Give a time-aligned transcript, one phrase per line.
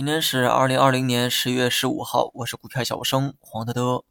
[0.00, 4.02] 今天是二零二零年十月十五号，我是股票小生黄德德。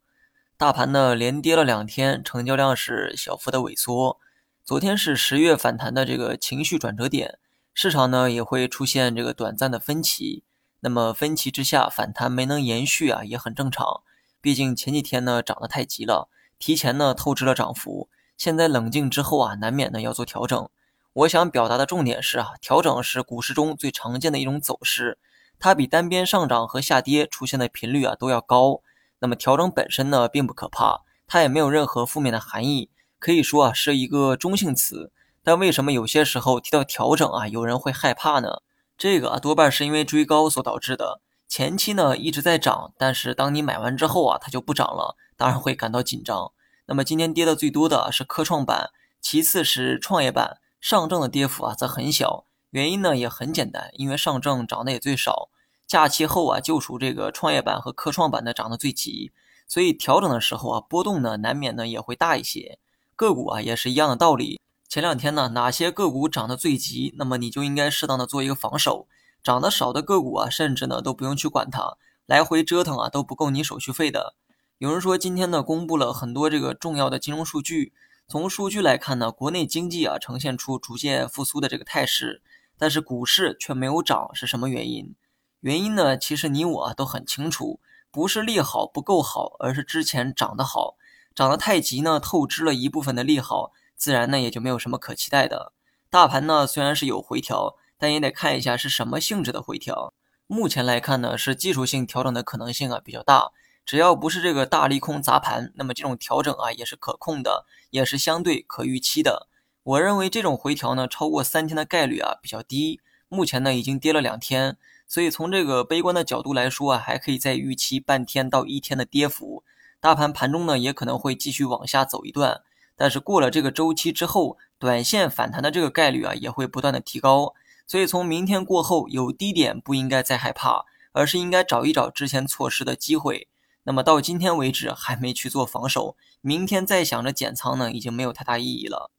[0.55, 4.19] 大盘呢连跌了两天，成交量是小幅的萎缩。
[4.63, 7.39] 昨天是十月反弹的这个情绪转折点，
[7.73, 10.43] 市场呢也会出现这个短暂的分歧。
[10.81, 14.03] 那么分歧之下反弹没能延续啊，也很正常。
[14.39, 16.29] 毕竟前几天呢涨得太急了，
[16.59, 18.09] 提前呢透支了涨幅。
[18.37, 20.69] 现在冷静之后啊，难免呢要做调整。
[21.13, 25.17] 我想表达的重点是啊，调整是股市中最常见的一种走势。
[25.59, 28.81] 它比单边上涨和下跌出现的频率啊都要高。
[29.19, 35.11] 那么调整本身呢并不可怕，它也没有任何负面的含义，可以说啊是一个中性词。
[35.43, 38.61] 但为什么有些时候提到调整啊，有人会害怕呢？
[38.97, 41.21] 这个啊多半是因为追高所导致的。
[41.47, 46.51] 前期呢一直在涨，但是当你买完之后啊，它就不涨了，当然会感到紧张。
[46.85, 52.45] 那么今天跌的最多的是科创板，其次是创业板，上证的跌幅啊则很小。
[52.71, 55.49] 原因呢也很简单，因为上证涨得也最少，
[55.87, 59.31] 假期后啊就属这个创业板和科创板的涨得最急，
[59.67, 62.77] 所以调整的时候啊波动呢难免呢也会大一些。
[63.15, 69.07] 个股啊也是一样的道理，前两天呢哪些个股涨得最急，那么你就应该适当的做一个防守。
[69.41, 74.35] 涨得少的个股啊，甚至呢都不用去管它，来回折腾啊都不够你手续费的。
[74.77, 77.93] 有人说今天呢公布了很多这个重要的金融数据，
[78.27, 82.43] 从数据来看呢，国内经济啊呈现出逐渐复苏的这个态势。
[82.79, 85.13] 但是股市却没有涨，是什么原因？
[85.59, 86.17] 原因呢？
[86.17, 90.95] 其实你我都很清楚，不是利好不够好，而是之前涨得好，
[91.35, 95.73] 涨得太急呢，透支了一部分的利好，自然呢也就没有什么可期待的。
[96.09, 100.13] 大盘呢虽然是有回调，但也得看一下是什么性质的回调。
[100.47, 103.51] 目前来看呢，是技术性调整的可能性啊比较大。
[103.85, 109.48] 只要不是这个大利空砸盘，那么这种调整啊也是可控的，也是相对可预期的。
[109.89, 113.01] 我认为这种回调呢，超过三天的概率啊比较低。
[113.27, 119.63] 目前呢已经跌了两天，所以从这个悲观的角度来说啊，还可以再预期半天到一天的跌幅。
[119.99, 122.61] 大盘盘中呢也可能会继续往下走一段，
[122.95, 127.55] 但是过了这个周期之后，短线反弹的这个概率啊也会不断的提高。
[127.87, 133.47] 所以从明天过后有低点不应该再害怕，而是应该找一找之前错失的机会。
[133.85, 139.09] 那么到今天为止还没去做防守，明天再想着减仓呢，已经没有太大意义了。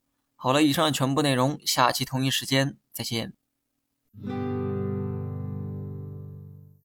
[0.43, 3.35] 好了，以上全部内容，下期同一时间再见。